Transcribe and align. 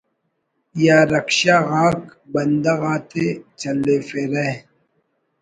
یا 0.83 0.99
رکشہ 1.11 1.57
غاک 1.69 1.99
بندغ 2.33 2.81
آتے 2.93 3.25
چلیفرہ 3.59 4.47